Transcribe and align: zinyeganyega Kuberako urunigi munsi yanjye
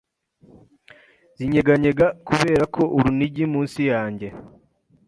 zinyeganyega 1.37 2.05
Kuberako 2.27 2.81
urunigi 2.97 3.43
munsi 3.53 3.79
yanjye 3.91 4.27